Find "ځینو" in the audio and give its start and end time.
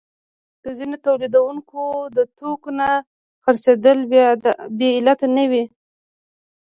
0.77-0.95